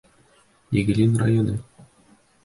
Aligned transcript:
Иглин 0.79 1.13
районы. 1.23 1.59